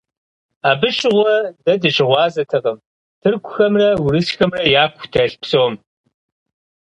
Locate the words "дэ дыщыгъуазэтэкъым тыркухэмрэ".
1.63-3.89